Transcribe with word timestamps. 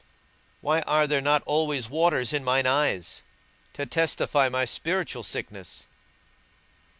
Why 0.61 0.81
are 0.87 1.05
there 1.05 1.21
not 1.21 1.43
always 1.45 1.87
waters 1.87 2.33
in 2.33 2.43
mine 2.43 2.65
eyes, 2.65 3.21
to 3.73 3.85
testify 3.85 4.49
my 4.49 4.65
spiritual 4.65 5.21
sickness? 5.21 5.85